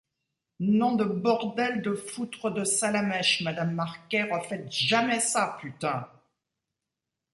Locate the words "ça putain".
5.19-6.09